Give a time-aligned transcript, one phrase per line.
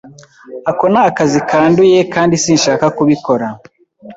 [0.69, 3.47] Ako ni akazi kanduye kandi sinshaka kubikora.